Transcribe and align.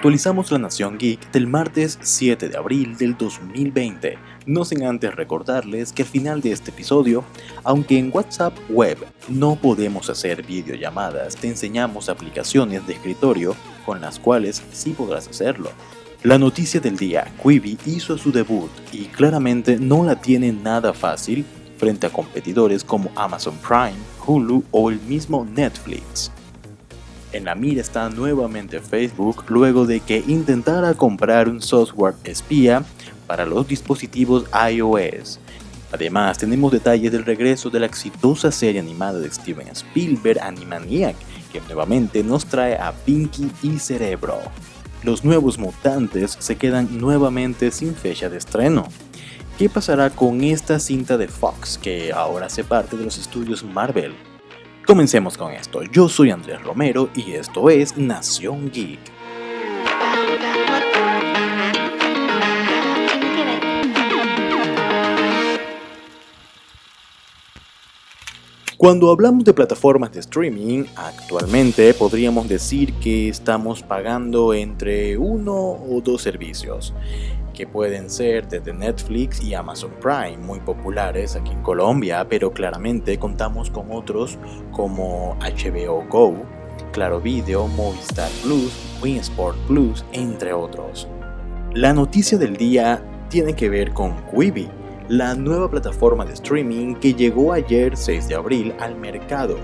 Actualizamos 0.00 0.50
la 0.50 0.58
Nación 0.58 0.96
Geek 0.96 1.30
del 1.30 1.46
martes 1.46 1.98
7 2.00 2.48
de 2.48 2.56
abril 2.56 2.96
del 2.96 3.18
2020, 3.18 4.16
no 4.46 4.64
sin 4.64 4.84
antes 4.84 5.14
recordarles 5.14 5.92
que 5.92 6.04
al 6.04 6.08
final 6.08 6.40
de 6.40 6.52
este 6.52 6.70
episodio, 6.70 7.22
aunque 7.64 7.98
en 7.98 8.10
WhatsApp 8.10 8.56
Web 8.70 8.96
no 9.28 9.56
podemos 9.56 10.08
hacer 10.08 10.42
videollamadas, 10.42 11.36
te 11.36 11.48
enseñamos 11.48 12.08
aplicaciones 12.08 12.86
de 12.86 12.94
escritorio 12.94 13.54
con 13.84 14.00
las 14.00 14.18
cuales 14.18 14.62
sí 14.72 14.92
podrás 14.92 15.28
hacerlo. 15.28 15.70
La 16.22 16.38
noticia 16.38 16.80
del 16.80 16.96
día, 16.96 17.30
Quibi 17.42 17.76
hizo 17.84 18.16
su 18.16 18.32
debut 18.32 18.70
y 18.92 19.04
claramente 19.04 19.76
no 19.76 20.02
la 20.02 20.18
tiene 20.18 20.50
nada 20.50 20.94
fácil 20.94 21.44
frente 21.76 22.06
a 22.06 22.10
competidores 22.10 22.84
como 22.84 23.10
Amazon 23.16 23.58
Prime, 23.58 24.00
Hulu 24.26 24.64
o 24.70 24.88
el 24.88 24.98
mismo 25.02 25.44
Netflix. 25.44 26.32
En 27.32 27.44
la 27.44 27.54
mira 27.54 27.80
está 27.80 28.08
nuevamente 28.08 28.80
Facebook 28.80 29.44
luego 29.48 29.86
de 29.86 30.00
que 30.00 30.24
intentara 30.26 30.94
comprar 30.94 31.48
un 31.48 31.62
software 31.62 32.14
espía 32.24 32.84
para 33.28 33.46
los 33.46 33.68
dispositivos 33.68 34.46
iOS. 34.72 35.38
Además, 35.92 36.38
tenemos 36.38 36.72
detalles 36.72 37.12
del 37.12 37.24
regreso 37.24 37.70
de 37.70 37.80
la 37.80 37.86
exitosa 37.86 38.50
serie 38.50 38.80
animada 38.80 39.18
de 39.18 39.30
Steven 39.30 39.68
Spielberg, 39.68 40.40
Animaniac, 40.40 41.16
que 41.52 41.60
nuevamente 41.60 42.22
nos 42.24 42.46
trae 42.46 42.76
a 42.76 42.92
Pinky 42.92 43.50
y 43.62 43.78
Cerebro. 43.78 44.38
Los 45.02 45.24
nuevos 45.24 45.58
mutantes 45.58 46.36
se 46.38 46.56
quedan 46.56 46.98
nuevamente 46.98 47.70
sin 47.70 47.94
fecha 47.94 48.28
de 48.28 48.38
estreno. 48.38 48.86
¿Qué 49.56 49.68
pasará 49.68 50.10
con 50.10 50.42
esta 50.42 50.78
cinta 50.78 51.16
de 51.16 51.28
Fox 51.28 51.78
que 51.78 52.12
ahora 52.12 52.46
hace 52.46 52.64
parte 52.64 52.96
de 52.96 53.04
los 53.04 53.18
estudios 53.18 53.62
Marvel? 53.64 54.14
Comencemos 54.90 55.38
con 55.38 55.52
esto. 55.52 55.84
Yo 55.84 56.08
soy 56.08 56.32
Andrés 56.32 56.60
Romero 56.64 57.10
y 57.14 57.34
esto 57.34 57.70
es 57.70 57.96
Nación 57.96 58.72
Geek. 58.72 58.98
Cuando 68.76 69.12
hablamos 69.12 69.44
de 69.44 69.54
plataformas 69.54 70.10
de 70.10 70.18
streaming, 70.18 70.86
actualmente 70.96 71.94
podríamos 71.94 72.48
decir 72.48 72.92
que 72.94 73.28
estamos 73.28 73.84
pagando 73.84 74.54
entre 74.54 75.16
uno 75.16 75.54
o 75.54 76.00
dos 76.02 76.22
servicios 76.22 76.92
que 77.60 77.66
pueden 77.66 78.08
ser 78.08 78.48
desde 78.48 78.72
Netflix 78.72 79.42
y 79.42 79.52
Amazon 79.52 79.90
Prime, 80.00 80.38
muy 80.38 80.60
populares 80.60 81.36
aquí 81.36 81.52
en 81.52 81.62
Colombia, 81.62 82.26
pero 82.26 82.54
claramente 82.54 83.18
contamos 83.18 83.68
con 83.68 83.92
otros 83.92 84.38
como 84.72 85.36
HBO 85.40 86.02
Go, 86.08 86.34
Claro 86.90 87.20
Video, 87.20 87.66
Movistar 87.68 88.30
Plus, 88.42 88.72
Winsport 89.02 89.58
Plus, 89.66 90.06
entre 90.12 90.54
otros. 90.54 91.06
La 91.74 91.92
noticia 91.92 92.38
del 92.38 92.56
día 92.56 93.04
tiene 93.28 93.52
que 93.52 93.68
ver 93.68 93.92
con 93.92 94.16
Quibi, 94.30 94.70
la 95.10 95.34
nueva 95.34 95.68
plataforma 95.68 96.24
de 96.24 96.34
streaming 96.34 96.94
que 96.94 97.12
llegó 97.12 97.52
ayer 97.52 97.96
6 97.96 98.28
de 98.28 98.36
abril 98.36 98.72
al 98.78 98.94
mercado. 98.94 99.58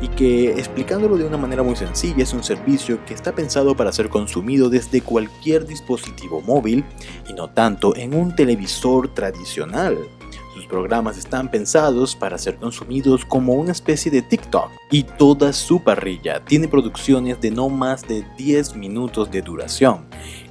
Y 0.00 0.08
que, 0.08 0.52
explicándolo 0.52 1.18
de 1.18 1.26
una 1.26 1.36
manera 1.36 1.62
muy 1.62 1.76
sencilla, 1.76 2.22
es 2.22 2.32
un 2.32 2.42
servicio 2.42 3.04
que 3.04 3.12
está 3.12 3.34
pensado 3.34 3.76
para 3.76 3.92
ser 3.92 4.08
consumido 4.08 4.70
desde 4.70 5.02
cualquier 5.02 5.66
dispositivo 5.66 6.40
móvil 6.40 6.82
y 7.28 7.34
no 7.34 7.50
tanto 7.50 7.94
en 7.94 8.14
un 8.14 8.34
televisor 8.34 9.12
tradicional. 9.12 9.98
Sus 10.54 10.64
programas 10.66 11.18
están 11.18 11.50
pensados 11.50 12.16
para 12.16 12.38
ser 12.38 12.56
consumidos 12.56 13.26
como 13.26 13.52
una 13.52 13.72
especie 13.72 14.10
de 14.10 14.22
TikTok. 14.22 14.70
Y 14.90 15.02
toda 15.02 15.52
su 15.52 15.84
parrilla 15.84 16.42
tiene 16.42 16.68
producciones 16.68 17.38
de 17.42 17.50
no 17.50 17.68
más 17.68 18.08
de 18.08 18.24
10 18.38 18.76
minutos 18.76 19.30
de 19.30 19.42
duración 19.42 20.06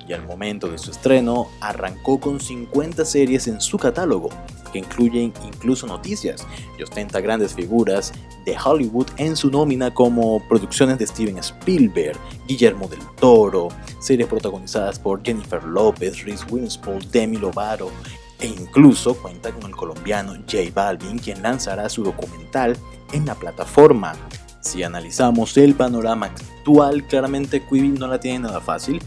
y 0.07 0.13
al 0.13 0.25
momento 0.25 0.69
de 0.69 0.77
su 0.77 0.91
estreno 0.91 1.47
arrancó 1.61 2.19
con 2.19 2.39
50 2.39 3.05
series 3.05 3.47
en 3.47 3.59
su 3.61 3.77
catálogo, 3.77 4.29
que 4.71 4.79
incluyen 4.79 5.33
incluso 5.45 5.87
noticias 5.87 6.45
y 6.77 6.83
ostenta 6.83 7.21
grandes 7.21 7.53
figuras 7.53 8.13
de 8.45 8.55
Hollywood 8.63 9.07
en 9.17 9.35
su 9.35 9.49
nómina 9.49 9.93
como 9.93 10.45
producciones 10.47 10.99
de 10.99 11.07
Steven 11.07 11.37
Spielberg, 11.39 12.17
Guillermo 12.47 12.87
del 12.87 12.99
Toro, 13.19 13.69
series 13.99 14.27
protagonizadas 14.27 14.99
por 14.99 15.23
Jennifer 15.23 15.63
López, 15.63 16.23
Reese 16.23 16.45
Witherspoon, 16.49 16.99
Demi 17.11 17.37
Lovato 17.37 17.91
e 18.39 18.47
incluso 18.47 19.15
cuenta 19.15 19.51
con 19.51 19.63
el 19.63 19.75
colombiano 19.75 20.33
J 20.33 20.57
Balvin 20.73 21.17
quien 21.17 21.41
lanzará 21.41 21.89
su 21.89 22.03
documental 22.03 22.77
en 23.13 23.25
la 23.25 23.35
plataforma. 23.35 24.13
Si 24.59 24.83
analizamos 24.83 25.55
el 25.57 25.75
panorama 25.75 26.25
actual, 26.25 27.05
claramente 27.07 27.63
Quibi 27.63 27.89
no 27.89 28.07
la 28.07 28.19
tiene 28.19 28.39
nada 28.39 28.59
fácil 28.59 29.01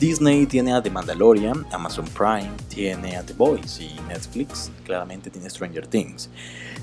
Disney 0.00 0.46
tiene 0.46 0.72
a 0.72 0.82
The 0.82 0.88
Mandalorian, 0.88 1.66
Amazon 1.72 2.06
Prime 2.06 2.50
tiene 2.68 3.18
a 3.18 3.22
The 3.22 3.34
Boys 3.34 3.80
y 3.80 3.90
Netflix 4.08 4.70
claramente 4.86 5.28
tiene 5.28 5.50
Stranger 5.50 5.86
Things. 5.86 6.30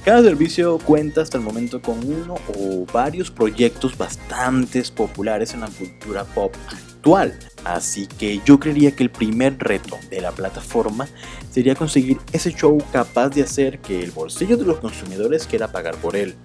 Cada 0.05 0.21
servicio 0.21 0.77
cuenta 0.77 1.21
hasta 1.21 1.39
el 1.39 1.43
momento 1.43 1.81
con 1.81 1.97
uno 2.05 2.35
o 2.55 2.85
varios 2.93 3.31
proyectos 3.31 3.97
bastante 3.97 4.83
populares 4.95 5.55
en 5.55 5.61
la 5.61 5.67
cultura 5.67 6.25
pop 6.25 6.53
actual. 6.71 7.39
Así 7.63 8.05
que 8.05 8.39
yo 8.45 8.59
creería 8.59 8.95
que 8.95 9.01
el 9.01 9.09
primer 9.09 9.57
reto 9.57 9.97
de 10.11 10.21
la 10.21 10.31
plataforma 10.31 11.07
sería 11.51 11.73
conseguir 11.73 12.19
ese 12.33 12.53
show 12.53 12.77
capaz 12.91 13.29
de 13.29 13.41
hacer 13.41 13.79
que 13.79 14.03
el 14.03 14.11
bolsillo 14.11 14.57
de 14.57 14.65
los 14.65 14.77
consumidores 14.77 15.47
quiera 15.47 15.71
pagar 15.71 15.95
por 15.95 16.15
él. 16.15 16.35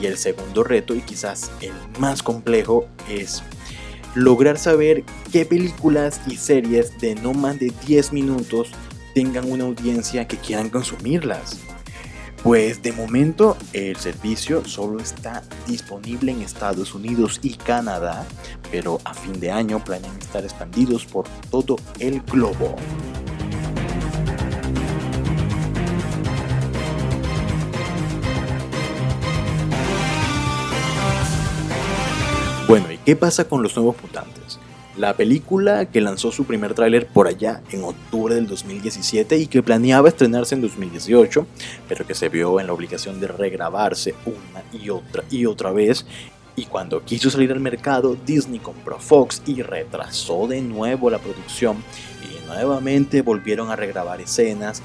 Y 0.00 0.06
el 0.06 0.18
segundo 0.18 0.62
reto, 0.62 0.94
y 0.94 1.00
quizás 1.00 1.50
el 1.60 1.72
más 1.98 2.22
complejo, 2.22 2.86
es 3.08 3.42
lograr 4.16 4.58
saber 4.58 5.04
qué 5.30 5.44
películas 5.44 6.20
y 6.26 6.36
series 6.36 6.98
de 6.98 7.14
no 7.16 7.34
más 7.34 7.60
de 7.60 7.70
10 7.86 8.14
minutos 8.14 8.70
tengan 9.14 9.50
una 9.50 9.64
audiencia 9.64 10.26
que 10.26 10.38
quieran 10.38 10.70
consumirlas. 10.70 11.58
Pues 12.42 12.82
de 12.82 12.92
momento 12.92 13.56
el 13.72 13.96
servicio 13.96 14.64
solo 14.64 15.00
está 15.00 15.42
disponible 15.66 16.32
en 16.32 16.40
Estados 16.40 16.94
Unidos 16.94 17.40
y 17.42 17.54
Canadá, 17.54 18.26
pero 18.70 19.00
a 19.04 19.12
fin 19.12 19.38
de 19.38 19.50
año 19.50 19.84
planean 19.84 20.16
estar 20.18 20.44
expandidos 20.44 21.04
por 21.04 21.26
todo 21.50 21.76
el 21.98 22.22
globo. 22.22 22.76
Qué 33.06 33.14
pasa 33.14 33.48
con 33.48 33.62
los 33.62 33.76
nuevos 33.76 33.94
mutantes? 34.02 34.58
La 34.98 35.14
película 35.14 35.86
que 35.86 36.00
lanzó 36.00 36.32
su 36.32 36.44
primer 36.44 36.74
tráiler 36.74 37.06
por 37.06 37.28
allá 37.28 37.62
en 37.70 37.84
octubre 37.84 38.34
del 38.34 38.48
2017 38.48 39.38
y 39.38 39.46
que 39.46 39.62
planeaba 39.62 40.08
estrenarse 40.08 40.56
en 40.56 40.62
2018, 40.62 41.46
pero 41.88 42.04
que 42.04 42.14
se 42.14 42.28
vio 42.28 42.58
en 42.58 42.66
la 42.66 42.72
obligación 42.72 43.20
de 43.20 43.28
regrabarse 43.28 44.14
una 44.24 44.64
y 44.72 44.90
otra 44.90 45.22
y 45.30 45.46
otra 45.46 45.70
vez. 45.70 46.04
Y 46.56 46.64
cuando 46.64 47.04
quiso 47.04 47.30
salir 47.30 47.52
al 47.52 47.60
mercado, 47.60 48.16
Disney 48.26 48.58
compró 48.58 48.98
Fox 48.98 49.40
y 49.46 49.62
retrasó 49.62 50.48
de 50.48 50.60
nuevo 50.60 51.08
la 51.08 51.18
producción 51.18 51.76
y 52.24 52.44
nuevamente 52.46 53.22
volvieron 53.22 53.70
a 53.70 53.76
regrabar 53.76 54.20
escenas 54.20 54.82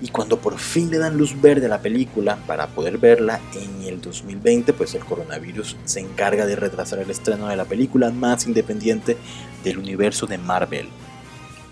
y 0.00 0.08
cuando 0.08 0.38
por 0.38 0.58
fin 0.58 0.90
le 0.90 0.98
dan 0.98 1.18
luz 1.18 1.40
verde 1.40 1.66
a 1.66 1.68
la 1.68 1.82
película 1.82 2.38
para 2.46 2.68
poder 2.68 2.98
verla 2.98 3.40
en 3.54 3.86
el 3.86 4.00
2020, 4.00 4.72
pues 4.72 4.94
el 4.94 5.04
coronavirus 5.04 5.76
se 5.84 6.00
encarga 6.00 6.46
de 6.46 6.56
retrasar 6.56 7.00
el 7.00 7.10
estreno 7.10 7.48
de 7.48 7.56
la 7.56 7.66
película 7.66 8.10
más 8.10 8.46
independiente 8.46 9.16
del 9.62 9.78
universo 9.78 10.26
de 10.26 10.38
Marvel. 10.38 10.88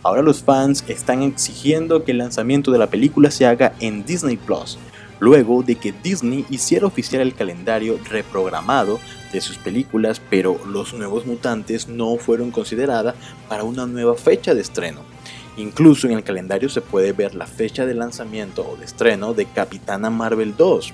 Ahora 0.02 0.20
los 0.20 0.42
fans 0.42 0.84
están 0.88 1.22
exigiendo 1.22 2.04
que 2.04 2.10
el 2.10 2.18
lanzamiento 2.18 2.70
de 2.70 2.78
la 2.78 2.88
película 2.88 3.30
se 3.30 3.46
haga 3.46 3.74
en 3.80 4.04
Disney 4.04 4.36
Plus, 4.36 4.78
luego 5.20 5.62
de 5.62 5.76
que 5.76 5.94
Disney 6.02 6.44
hiciera 6.50 6.86
oficial 6.86 7.22
el 7.22 7.34
calendario 7.34 7.98
reprogramado 8.10 8.98
de 9.32 9.40
sus 9.40 9.56
películas, 9.56 10.20
pero 10.28 10.60
los 10.66 10.92
nuevos 10.92 11.24
mutantes 11.24 11.88
no 11.88 12.16
fueron 12.16 12.50
consideradas 12.50 13.14
para 13.48 13.62
una 13.62 13.86
nueva 13.86 14.16
fecha 14.16 14.54
de 14.54 14.60
estreno. 14.60 15.11
Incluso 15.56 16.06
en 16.06 16.14
el 16.14 16.24
calendario 16.24 16.68
se 16.68 16.80
puede 16.80 17.12
ver 17.12 17.34
la 17.34 17.46
fecha 17.46 17.84
de 17.84 17.94
lanzamiento 17.94 18.66
o 18.66 18.76
de 18.76 18.86
estreno 18.86 19.34
de 19.34 19.46
Capitana 19.46 20.08
Marvel 20.08 20.54
2. 20.56 20.92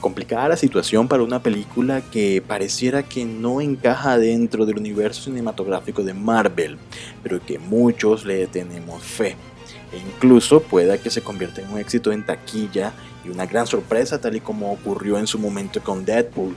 Complicada 0.00 0.48
la 0.48 0.56
situación 0.56 1.06
para 1.06 1.22
una 1.22 1.42
película 1.42 2.00
que 2.00 2.42
pareciera 2.44 3.02
que 3.02 3.24
no 3.24 3.60
encaja 3.60 4.18
dentro 4.18 4.66
del 4.66 4.78
universo 4.78 5.24
cinematográfico 5.24 6.02
de 6.02 6.14
Marvel, 6.14 6.78
pero 7.22 7.44
que 7.44 7.58
muchos 7.58 8.24
le 8.24 8.46
tenemos 8.46 9.02
fe. 9.02 9.36
E 9.92 9.98
incluso 9.98 10.62
pueda 10.62 10.98
que 10.98 11.10
se 11.10 11.20
convierta 11.20 11.60
en 11.60 11.70
un 11.70 11.78
éxito 11.78 12.10
en 12.12 12.24
taquilla 12.24 12.94
y 13.24 13.28
una 13.28 13.46
gran 13.46 13.66
sorpresa 13.66 14.20
tal 14.20 14.34
y 14.34 14.40
como 14.40 14.72
ocurrió 14.72 15.18
en 15.18 15.26
su 15.26 15.38
momento 15.38 15.82
con 15.82 16.04
Deadpool. 16.04 16.56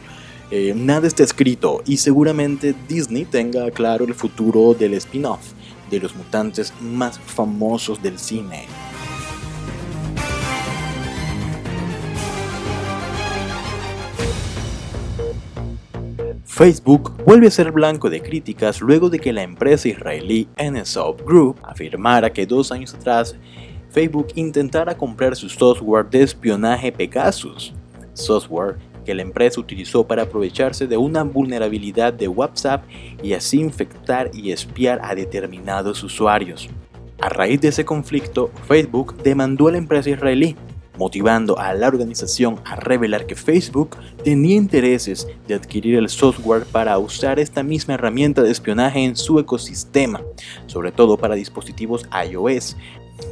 Eh, 0.51 0.73
nada 0.75 1.05
está 1.05 1.23
escrito 1.23 1.83
y 1.85 1.97
seguramente 1.97 2.73
Disney 2.87 3.25
tenga 3.25 3.69
claro 3.71 4.05
el 4.05 4.15
futuro 4.15 4.73
del 4.73 4.93
spin-off 4.93 5.53
de 5.89 5.99
los 5.99 6.15
mutantes 6.15 6.73
más 6.81 7.19
famosos 7.19 8.01
del 8.01 8.19
cine. 8.19 8.67
Facebook 16.45 17.13
vuelve 17.25 17.47
a 17.47 17.51
ser 17.51 17.73
blanco 17.73 18.09
de 18.09 18.21
críticas 18.21 18.79
luego 18.79 19.09
de 19.09 19.19
que 19.19 19.33
la 19.33 19.43
empresa 19.43 19.89
israelí 19.89 20.47
NSOP 20.57 21.21
Group 21.27 21.57
afirmara 21.63 22.31
que 22.31 22.45
dos 22.45 22.71
años 22.71 22.93
atrás 22.93 23.35
Facebook 23.89 24.27
intentara 24.35 24.97
comprar 24.97 25.35
su 25.35 25.49
software 25.49 26.09
de 26.09 26.23
espionaje 26.23 26.91
Pegasus, 26.91 27.73
software 28.13 28.77
que 29.05 29.15
la 29.15 29.21
empresa 29.21 29.61
utilizó 29.61 30.05
para 30.05 30.23
aprovecharse 30.23 30.87
de 30.87 30.97
una 30.97 31.23
vulnerabilidad 31.23 32.11
de 32.11 32.27
WhatsApp 32.27 32.83
y 33.23 33.33
así 33.33 33.61
infectar 33.61 34.31
y 34.33 34.51
espiar 34.51 34.99
a 35.03 35.15
determinados 35.15 36.03
usuarios. 36.03 36.67
A 37.21 37.29
raíz 37.29 37.61
de 37.61 37.69
ese 37.69 37.85
conflicto, 37.85 38.51
Facebook 38.67 39.15
demandó 39.23 39.69
a 39.69 39.71
la 39.71 39.77
empresa 39.77 40.09
israelí 40.09 40.57
motivando 40.97 41.57
a 41.59 41.73
la 41.73 41.87
organización 41.87 42.59
a 42.65 42.75
revelar 42.75 43.25
que 43.25 43.35
Facebook 43.35 43.97
tenía 44.23 44.55
intereses 44.55 45.27
de 45.47 45.55
adquirir 45.55 45.95
el 45.95 46.09
software 46.09 46.65
para 46.65 46.97
usar 46.97 47.39
esta 47.39 47.63
misma 47.63 47.95
herramienta 47.95 48.41
de 48.43 48.51
espionaje 48.51 49.03
en 49.03 49.15
su 49.15 49.39
ecosistema, 49.39 50.21
sobre 50.67 50.91
todo 50.91 51.17
para 51.17 51.35
dispositivos 51.35 52.07
iOS, 52.29 52.77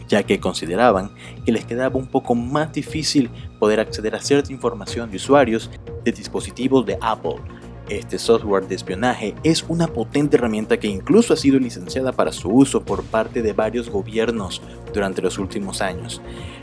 ya 0.08 0.24
que 0.24 0.40
consideraban 0.40 1.12
que 1.46 1.52
les 1.52 1.66
quedaba 1.66 1.98
un 1.98 2.08
poco 2.08 2.36
más 2.36 2.72
difícil 2.74 3.30
poder 3.60 3.80
acceder 3.80 4.16
a 4.16 4.22
cierta 4.22 4.52
información 4.52 5.10
de 5.10 5.18
usuarios 5.18 5.70
de 6.04 6.12
dispositivos 6.12 6.86
de 6.86 6.98
Apple. 7.02 7.36
Este 7.90 8.18
software 8.18 8.68
de 8.68 8.76
espionaje 8.76 9.36
es 9.44 9.66
una 9.68 9.88
potente 9.88 10.38
herramienta 10.38 10.80
que 10.80 10.88
incluso 10.88 11.34
ha 11.34 11.38
sido 11.38 11.60
licenciada 11.60 12.14
para 12.14 12.32
su 12.32 12.50
uso 12.50 12.84
por 12.84 13.04
parte 13.04 13.42
de 13.42 13.52
varios 13.52 13.90
gobiernos 13.90 14.62
durante 14.94 15.22
los 15.22 15.38
últimos 15.38 15.82
años. 15.82 16.22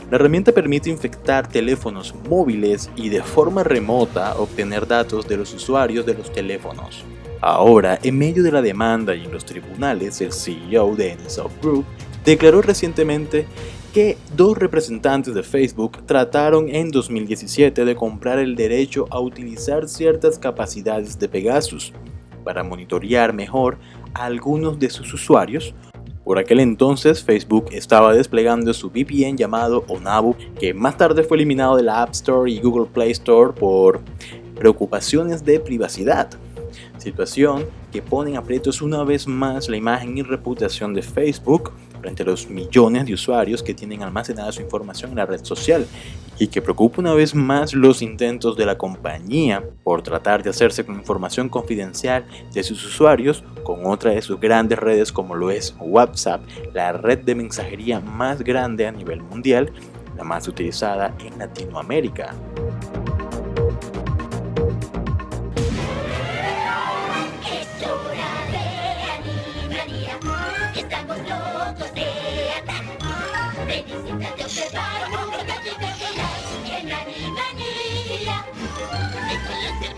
La 0.09 0.15
herramienta 0.15 0.51
permite 0.51 0.89
infectar 0.89 1.47
teléfonos 1.47 2.15
móviles 2.27 2.89
y 2.95 3.09
de 3.09 3.21
forma 3.21 3.63
remota 3.63 4.35
obtener 4.35 4.87
datos 4.87 5.27
de 5.27 5.37
los 5.37 5.53
usuarios 5.53 6.05
de 6.05 6.15
los 6.15 6.31
teléfonos. 6.33 7.05
Ahora, 7.39 7.99
en 8.03 8.17
medio 8.17 8.43
de 8.43 8.51
la 8.51 8.61
demanda 8.61 9.15
y 9.15 9.23
en 9.23 9.31
los 9.31 9.45
tribunales, 9.45 10.21
el 10.21 10.33
CEO 10.33 10.95
de 10.95 11.15
NSOft 11.15 11.61
Group 11.61 11.85
declaró 12.25 12.61
recientemente 12.61 13.47
que 13.93 14.17
dos 14.35 14.57
representantes 14.57 15.33
de 15.33 15.43
Facebook 15.43 16.05
trataron 16.05 16.69
en 16.69 16.91
2017 16.91 17.83
de 17.83 17.95
comprar 17.95 18.39
el 18.39 18.55
derecho 18.55 19.05
a 19.09 19.19
utilizar 19.19 19.89
ciertas 19.89 20.39
capacidades 20.39 21.19
de 21.19 21.27
Pegasus 21.27 21.93
para 22.43 22.63
monitorear 22.63 23.33
mejor 23.33 23.77
a 24.13 24.25
algunos 24.25 24.79
de 24.79 24.89
sus 24.89 25.13
usuarios 25.13 25.73
por 26.23 26.37
aquel 26.37 26.59
entonces 26.59 27.23
Facebook 27.23 27.65
estaba 27.71 28.13
desplegando 28.13 28.73
su 28.73 28.89
VPN 28.89 29.37
llamado 29.37 29.83
Onabu, 29.87 30.35
que 30.59 30.73
más 30.73 30.95
tarde 30.95 31.23
fue 31.23 31.37
eliminado 31.37 31.75
de 31.75 31.83
la 31.83 32.03
App 32.03 32.11
Store 32.11 32.49
y 32.49 32.59
Google 32.59 32.85
Play 32.85 33.11
Store 33.11 33.53
por 33.53 34.01
preocupaciones 34.55 35.43
de 35.43 35.59
privacidad. 35.59 36.29
Situación 36.99 37.65
que 37.91 38.03
pone 38.03 38.31
en 38.31 38.37
aprietos 38.37 38.83
una 38.83 39.03
vez 39.03 39.27
más 39.27 39.67
la 39.67 39.77
imagen 39.77 40.15
y 40.15 40.21
reputación 40.21 40.93
de 40.93 41.01
Facebook 41.01 41.71
frente 42.01 42.23
a 42.23 42.25
los 42.25 42.49
millones 42.49 43.05
de 43.05 43.13
usuarios 43.13 43.63
que 43.63 43.73
tienen 43.73 44.03
almacenada 44.03 44.51
su 44.51 44.61
información 44.61 45.11
en 45.11 45.17
la 45.17 45.25
red 45.25 45.43
social 45.43 45.85
y 46.39 46.47
que 46.47 46.61
preocupa 46.61 47.01
una 47.01 47.13
vez 47.13 47.35
más 47.35 47.73
los 47.73 48.01
intentos 48.01 48.57
de 48.57 48.65
la 48.65 48.77
compañía 48.77 49.63
por 49.83 50.01
tratar 50.01 50.41
de 50.43 50.49
hacerse 50.49 50.83
con 50.83 50.95
información 50.95 51.49
confidencial 51.49 52.25
de 52.53 52.63
sus 52.63 52.83
usuarios 52.85 53.43
con 53.63 53.85
otra 53.85 54.11
de 54.11 54.21
sus 54.21 54.39
grandes 54.39 54.79
redes 54.79 55.11
como 55.11 55.35
lo 55.35 55.51
es 55.51 55.75
WhatsApp, 55.79 56.41
la 56.73 56.93
red 56.93 57.19
de 57.19 57.35
mensajería 57.35 57.99
más 57.99 58.41
grande 58.41 58.87
a 58.87 58.91
nivel 58.91 59.21
mundial, 59.21 59.71
la 60.17 60.23
más 60.23 60.47
utilizada 60.47 61.15
en 61.23 61.37
Latinoamérica. 61.37 62.33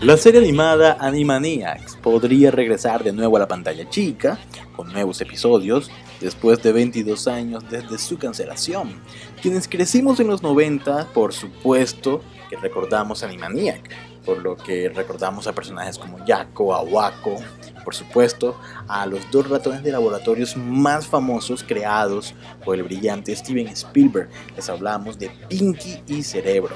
La 0.04 0.18
serie 0.18 0.40
animada 0.40 0.98
Animaniacs 1.00 1.96
podría 1.96 2.50
regresar 2.50 3.02
de 3.02 3.12
nuevo 3.12 3.36
a 3.36 3.40
la 3.40 3.48
pantalla 3.48 3.88
chica, 3.88 4.38
con 4.76 4.92
nuevos 4.92 5.18
episodios, 5.22 5.90
después 6.20 6.62
de 6.62 6.72
22 6.72 7.26
años 7.26 7.64
desde 7.70 7.96
su 7.96 8.18
cancelación. 8.18 9.00
Quienes 9.40 9.66
crecimos 9.66 10.20
en 10.20 10.26
los 10.26 10.42
90, 10.42 11.08
por 11.14 11.32
supuesto 11.32 12.20
que 12.50 12.56
recordamos 12.56 13.22
Animaniac, 13.22 13.88
por 14.24 14.38
lo 14.38 14.56
que 14.56 14.88
recordamos 14.88 15.46
a 15.46 15.52
personajes 15.52 15.98
como 15.98 16.24
Yakko, 16.24 16.74
Awako, 16.74 17.36
por 17.84 17.94
supuesto, 17.94 18.58
a 18.88 19.06
los 19.06 19.30
dos 19.30 19.48
ratones 19.48 19.82
de 19.82 19.92
laboratorios 19.92 20.56
más 20.56 21.06
famosos 21.06 21.62
creados 21.62 22.34
por 22.64 22.76
el 22.76 22.82
brillante 22.82 23.34
Steven 23.36 23.68
Spielberg. 23.68 24.30
Les 24.56 24.68
hablamos 24.68 25.18
de 25.18 25.30
Pinky 25.48 26.02
y 26.06 26.22
Cerebro, 26.22 26.74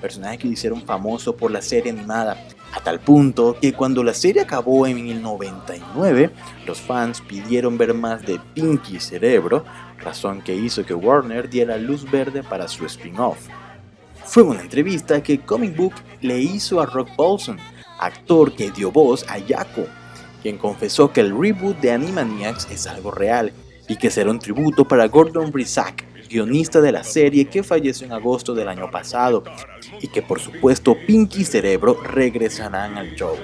personajes 0.00 0.40
que 0.40 0.48
hicieron 0.48 0.82
famoso 0.82 1.36
por 1.36 1.50
la 1.50 1.62
serie 1.62 1.92
animada 1.92 2.36
a 2.72 2.80
tal 2.80 3.00
punto 3.00 3.56
que 3.60 3.72
cuando 3.72 4.04
la 4.04 4.12
serie 4.12 4.42
acabó 4.42 4.86
en 4.86 5.08
el 5.08 5.22
99, 5.22 6.30
los 6.66 6.80
fans 6.80 7.20
pidieron 7.22 7.78
ver 7.78 7.94
más 7.94 8.22
de 8.22 8.38
Pinky 8.54 9.00
Cerebro, 9.00 9.64
razón 9.98 10.42
que 10.42 10.54
hizo 10.54 10.84
que 10.84 10.94
Warner 10.94 11.48
diera 11.48 11.76
luz 11.76 12.08
verde 12.10 12.42
para 12.42 12.68
su 12.68 12.84
spin-off. 12.84 13.48
Fue 14.28 14.42
una 14.42 14.60
entrevista 14.60 15.22
que 15.22 15.40
Comic 15.40 15.74
Book 15.74 15.94
le 16.20 16.38
hizo 16.38 16.82
a 16.82 16.86
Rock 16.86 17.08
Paulson, 17.16 17.56
actor 17.98 18.54
que 18.54 18.70
dio 18.70 18.92
voz 18.92 19.24
a 19.26 19.38
Yako, 19.38 19.86
quien 20.42 20.58
confesó 20.58 21.10
que 21.10 21.22
el 21.22 21.30
reboot 21.30 21.80
de 21.80 21.92
Animaniacs 21.92 22.70
es 22.70 22.86
algo 22.86 23.10
real 23.10 23.54
y 23.88 23.96
que 23.96 24.10
será 24.10 24.30
un 24.30 24.38
tributo 24.38 24.84
para 24.86 25.08
Gordon 25.08 25.50
Brisack, 25.50 26.04
guionista 26.28 26.82
de 26.82 26.92
la 26.92 27.04
serie 27.04 27.46
que 27.46 27.62
falleció 27.62 28.06
en 28.06 28.12
agosto 28.12 28.54
del 28.54 28.68
año 28.68 28.90
pasado, 28.90 29.44
y 30.02 30.08
que 30.08 30.20
por 30.20 30.40
supuesto 30.40 30.94
Pinky 31.06 31.40
y 31.40 31.44
Cerebro 31.46 31.98
regresarán 32.02 32.98
al 32.98 33.14
show. 33.14 33.34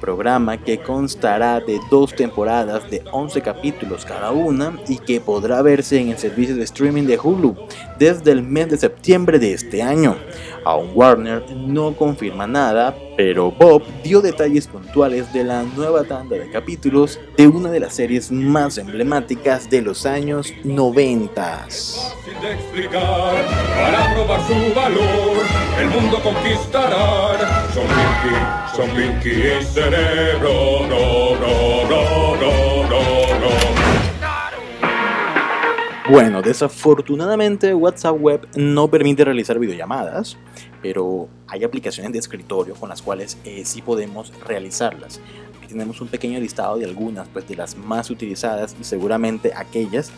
Programa 0.00 0.56
que 0.56 0.78
constará 0.78 1.60
de 1.60 1.78
dos 1.90 2.14
temporadas 2.14 2.90
de 2.90 3.02
11 3.12 3.40
capítulos 3.42 4.04
cada 4.04 4.32
una 4.32 4.78
y 4.88 4.98
que 4.98 5.20
podrá 5.20 5.60
verse 5.62 6.00
en 6.00 6.08
el 6.08 6.18
servicio 6.18 6.56
de 6.56 6.64
streaming 6.64 7.04
de 7.04 7.18
Hulu 7.18 7.54
desde 7.98 8.32
el 8.32 8.42
mes 8.42 8.70
de 8.70 8.78
septiembre 8.78 9.38
de 9.38 9.52
este 9.52 9.82
año. 9.82 10.16
Aún 10.64 10.90
Warner 10.94 11.44
no 11.56 11.94
confirma 11.94 12.46
nada, 12.46 12.94
pero 13.16 13.50
Bob 13.50 13.82
dio 14.02 14.20
detalles 14.20 14.66
puntuales 14.66 15.32
de 15.32 15.44
la 15.44 15.62
nueva 15.62 16.04
tanda 16.04 16.36
de 16.36 16.50
capítulos 16.50 17.18
de 17.36 17.48
una 17.48 17.70
de 17.70 17.80
las 17.80 17.94
series 17.94 18.30
más 18.30 18.78
emblemáticas 18.78 19.68
de 19.70 19.82
los 19.82 20.06
años 20.06 20.52
90. 20.64 21.66
para 23.74 24.14
probar 24.14 24.40
su 24.46 24.74
valor, 24.74 25.44
el 25.80 25.88
mundo 25.88 26.20
conquistará. 26.22 27.68
Son 27.74 27.86
son 28.74 28.90
y 28.90 29.64
cerebro, 29.64 30.86
Bueno, 36.10 36.42
desafortunadamente 36.42 37.72
WhatsApp 37.72 38.20
Web 38.20 38.48
no 38.56 38.90
permite 38.90 39.24
realizar 39.24 39.60
videollamadas, 39.60 40.36
pero 40.82 41.28
hay 41.46 41.62
aplicaciones 41.62 42.10
de 42.12 42.18
escritorio 42.18 42.74
con 42.74 42.88
las 42.88 43.00
cuales 43.00 43.38
eh, 43.44 43.62
sí 43.64 43.80
podemos 43.80 44.32
realizarlas. 44.44 45.20
Aquí 45.56 45.68
tenemos 45.68 46.00
un 46.00 46.08
pequeño 46.08 46.40
listado 46.40 46.78
de 46.78 46.84
algunas, 46.84 47.28
pues 47.28 47.46
de 47.46 47.54
las 47.54 47.76
más 47.76 48.10
utilizadas 48.10 48.74
y 48.80 48.82
seguramente 48.82 49.52
aquellas 49.54 50.10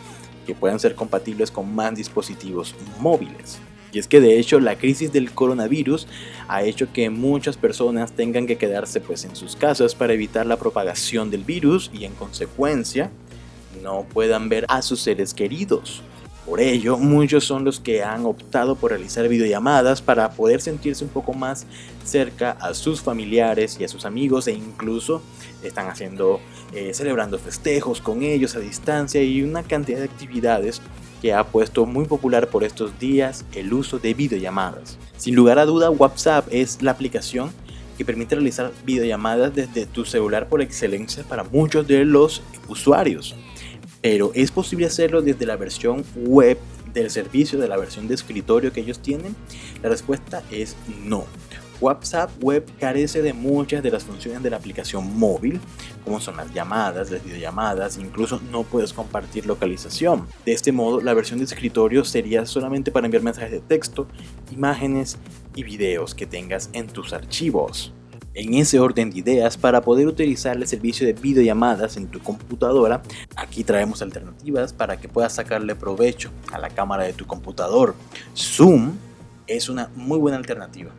que 0.47 0.55
puedan 0.55 0.79
ser 0.79 0.95
compatibles 0.95 1.51
con 1.51 1.75
más 1.75 1.93
dispositivos 1.93 2.73
móviles. 2.99 3.59
Y 3.91 3.99
es 3.99 4.07
que 4.07 4.19
de 4.19 4.39
hecho 4.39 4.59
la 4.59 4.75
crisis 4.75 5.13
del 5.13 5.31
coronavirus 5.31 6.07
ha 6.47 6.63
hecho 6.63 6.91
que 6.91 7.11
muchas 7.11 7.55
personas 7.55 8.13
tengan 8.13 8.47
que 8.47 8.57
quedarse 8.57 8.99
pues 8.99 9.25
en 9.25 9.35
sus 9.35 9.55
casas 9.55 9.93
para 9.93 10.13
evitar 10.13 10.47
la 10.47 10.57
propagación 10.57 11.29
del 11.29 11.43
virus 11.43 11.91
y 11.93 12.05
en 12.05 12.15
consecuencia 12.15 13.11
no 13.83 14.05
puedan 14.11 14.49
ver 14.49 14.65
a 14.69 14.81
sus 14.81 15.01
seres 15.01 15.33
queridos. 15.33 16.01
Por 16.45 16.59
ello, 16.59 16.97
muchos 16.97 17.45
son 17.45 17.63
los 17.63 17.79
que 17.79 18.03
han 18.03 18.25
optado 18.25 18.75
por 18.75 18.91
realizar 18.91 19.29
videollamadas 19.29 20.01
para 20.01 20.31
poder 20.31 20.59
sentirse 20.59 21.05
un 21.05 21.09
poco 21.09 21.33
más 21.33 21.65
cerca 22.03 22.51
a 22.59 22.73
sus 22.73 23.01
familiares 23.01 23.77
y 23.79 23.85
a 23.85 23.87
sus 23.87 24.05
amigos 24.05 24.47
e 24.47 24.51
incluso 24.51 25.21
están 25.61 25.87
haciendo, 25.87 26.41
eh, 26.73 26.93
celebrando 26.93 27.39
festejos 27.39 28.01
con 28.01 28.23
ellos 28.23 28.57
a 28.57 28.59
distancia 28.59 29.23
y 29.23 29.41
una 29.41 29.63
cantidad 29.63 29.99
de 29.99 30.05
actividades 30.05 30.81
que 31.21 31.33
ha 31.33 31.45
puesto 31.45 31.85
muy 31.85 32.05
popular 32.05 32.49
por 32.49 32.65
estos 32.65 32.99
días 32.99 33.45
el 33.53 33.73
uso 33.73 33.99
de 33.99 34.13
videollamadas. 34.13 34.97
Sin 35.15 35.35
lugar 35.35 35.59
a 35.59 35.65
duda, 35.65 35.89
WhatsApp 35.89 36.45
es 36.51 36.81
la 36.81 36.91
aplicación 36.91 37.51
que 37.97 38.03
permite 38.03 38.35
realizar 38.35 38.73
videollamadas 38.83 39.55
desde 39.55 39.85
tu 39.85 40.03
celular 40.03 40.49
por 40.49 40.61
excelencia 40.61 41.23
para 41.23 41.45
muchos 41.45 41.87
de 41.87 42.03
los 42.03 42.41
usuarios 42.67 43.33
pero 44.03 44.31
¿es 44.35 44.51
posible 44.51 44.85
hacerlo 44.85 45.21
desde 45.21 45.45
la 45.45 45.55
versión 45.55 46.03
web 46.13 46.59
del 46.93 47.09
servicio, 47.09 47.57
de 47.57 47.69
la 47.69 47.77
versión 47.77 48.05
de 48.09 48.15
escritorio 48.15 48.73
que 48.73 48.81
ellos 48.81 48.99
tienen? 48.99 49.33
La 49.81 49.87
respuesta 49.87 50.43
es 50.51 50.75
no. 51.05 51.25
WhatsApp 51.79 52.29
Web 52.41 52.65
carece 52.79 53.21
de 53.21 53.31
muchas 53.31 53.81
de 53.81 53.91
las 53.91 54.03
funciones 54.03 54.43
de 54.43 54.49
la 54.49 54.57
aplicación 54.57 55.17
móvil, 55.17 55.59
como 56.03 56.19
son 56.19 56.35
las 56.35 56.53
llamadas, 56.53 57.11
las 57.11 57.23
videollamadas, 57.23 57.97
incluso 57.97 58.41
no 58.51 58.63
puedes 58.63 58.91
compartir 58.91 59.45
localización. 59.45 60.27
De 60.45 60.51
este 60.51 60.73
modo, 60.73 60.99
la 60.99 61.13
versión 61.13 61.39
de 61.39 61.45
escritorio 61.45 62.03
sería 62.03 62.45
solamente 62.45 62.91
para 62.91 63.07
enviar 63.07 63.23
mensajes 63.23 63.51
de 63.51 63.61
texto, 63.61 64.07
imágenes 64.51 65.17
y 65.55 65.63
videos 65.63 66.13
que 66.13 66.25
tengas 66.25 66.69
en 66.73 66.87
tus 66.87 67.13
archivos. 67.13 67.92
En 68.35 68.55
ese 68.55 68.79
orden 68.79 69.11
de 69.11 69.19
ideas, 69.19 69.57
para 69.57 69.81
poder 69.81 70.07
utilizar 70.07 70.57
el 70.57 70.67
servicio 70.67 71.05
de 71.05 71.13
videollamadas 71.13 71.97
en 71.97 72.07
tu 72.07 72.19
computadora, 72.19 73.03
aquí 73.35 73.63
traemos 73.63 74.01
alternativas 74.01 74.73
para 74.73 74.99
que 74.99 75.07
puedas 75.07 75.33
sacarle 75.33 75.75
provecho 75.75 76.31
a 76.51 76.57
la 76.57 76.71
cámara 76.71 77.03
de 77.03 77.13
tu 77.13 77.27
computador. 77.27 77.93
Zoom 78.35 78.93
es 79.45 79.69
una 79.69 79.91
muy 79.95 80.17
buena 80.17 80.37
alternativa. 80.37 80.89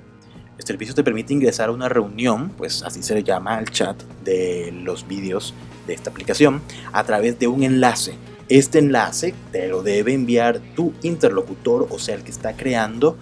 Este 0.56 0.68
servicio 0.68 0.94
te 0.94 1.02
permite 1.02 1.32
ingresar 1.32 1.70
a 1.70 1.72
una 1.72 1.88
reunión, 1.88 2.50
pues 2.50 2.84
así 2.84 3.02
se 3.02 3.14
le 3.16 3.24
llama 3.24 3.56
al 3.56 3.68
chat 3.68 4.00
de 4.22 4.70
los 4.70 5.08
vídeos 5.08 5.54
de 5.88 5.94
esta 5.94 6.10
aplicación, 6.10 6.62
a 6.92 7.02
través 7.02 7.36
de 7.40 7.48
un 7.48 7.64
enlace. 7.64 8.14
Este 8.48 8.78
enlace 8.78 9.34
te 9.50 9.66
lo 9.66 9.82
debe 9.82 10.14
enviar 10.14 10.60
tu 10.76 10.92
interlocutor, 11.02 11.88
o 11.90 11.98
sea, 11.98 12.14
el 12.14 12.22
que 12.22 12.30
está 12.30 12.54
creando 12.54 13.18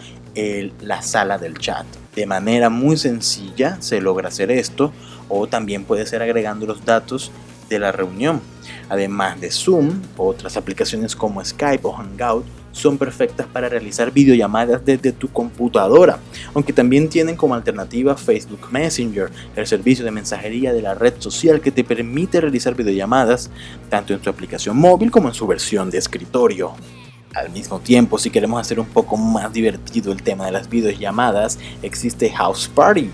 la 0.82 1.00
sala 1.00 1.38
del 1.38 1.56
chat. 1.56 1.86
De 2.14 2.26
manera 2.26 2.68
muy 2.68 2.96
sencilla 2.96 3.78
se 3.80 4.00
logra 4.00 4.28
hacer 4.28 4.50
esto, 4.50 4.92
o 5.28 5.46
también 5.46 5.84
puede 5.84 6.04
ser 6.06 6.22
agregando 6.22 6.66
los 6.66 6.84
datos 6.84 7.30
de 7.70 7.78
la 7.78 7.90
reunión. 7.90 8.40
Además 8.90 9.40
de 9.40 9.50
Zoom, 9.50 10.02
otras 10.18 10.58
aplicaciones 10.58 11.16
como 11.16 11.42
Skype 11.42 11.86
o 11.86 11.92
Hangout 11.92 12.44
son 12.72 12.98
perfectas 12.98 13.46
para 13.46 13.68
realizar 13.68 14.12
videollamadas 14.12 14.84
desde 14.84 15.12
tu 15.12 15.28
computadora, 15.28 16.18
aunque 16.54 16.72
también 16.72 17.08
tienen 17.08 17.36
como 17.36 17.54
alternativa 17.54 18.16
Facebook 18.16 18.68
Messenger, 18.70 19.30
el 19.56 19.66
servicio 19.66 20.04
de 20.04 20.10
mensajería 20.10 20.72
de 20.72 20.82
la 20.82 20.94
red 20.94 21.14
social 21.18 21.60
que 21.60 21.70
te 21.70 21.84
permite 21.84 22.40
realizar 22.40 22.74
videollamadas 22.74 23.50
tanto 23.88 24.14
en 24.14 24.22
su 24.22 24.30
aplicación 24.30 24.76
móvil 24.76 25.10
como 25.10 25.28
en 25.28 25.34
su 25.34 25.46
versión 25.46 25.90
de 25.90 25.98
escritorio. 25.98 26.72
Al 27.34 27.48
mismo 27.50 27.80
tiempo, 27.80 28.18
si 28.18 28.28
queremos 28.28 28.60
hacer 28.60 28.78
un 28.78 28.86
poco 28.86 29.16
más 29.16 29.52
divertido 29.52 30.12
el 30.12 30.22
tema 30.22 30.46
de 30.46 30.52
las 30.52 30.68
videollamadas, 30.68 31.58
existe 31.82 32.30
House 32.30 32.70
Party, 32.74 33.08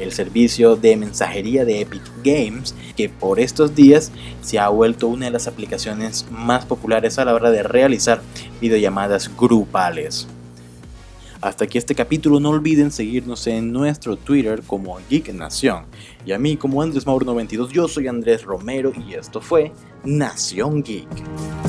el 0.00 0.10
servicio 0.10 0.74
de 0.74 0.96
mensajería 0.96 1.64
de 1.64 1.82
Epic 1.82 2.02
Games, 2.24 2.74
que 2.96 3.08
por 3.08 3.38
estos 3.38 3.76
días 3.76 4.10
se 4.42 4.58
ha 4.58 4.68
vuelto 4.70 5.06
una 5.06 5.26
de 5.26 5.30
las 5.30 5.46
aplicaciones 5.46 6.26
más 6.32 6.64
populares 6.66 7.18
a 7.20 7.24
la 7.24 7.32
hora 7.32 7.52
de 7.52 7.62
realizar 7.62 8.20
videollamadas 8.60 9.30
grupales. 9.36 10.26
Hasta 11.40 11.64
aquí 11.64 11.78
este 11.78 11.94
capítulo, 11.94 12.40
no 12.40 12.50
olviden 12.50 12.90
seguirnos 12.90 13.46
en 13.46 13.72
nuestro 13.72 14.16
Twitter 14.16 14.62
como 14.66 14.98
Geek 15.08 15.32
Nación. 15.32 15.84
Y 16.26 16.32
a 16.32 16.38
mí 16.38 16.56
como 16.56 16.82
Andrés 16.82 17.06
Mauro 17.06 17.24
92, 17.24 17.70
yo 17.72 17.86
soy 17.86 18.08
Andrés 18.08 18.42
Romero 18.42 18.92
y 19.08 19.14
esto 19.14 19.40
fue 19.40 19.72
Nación 20.04 20.82
Geek. 20.82 21.59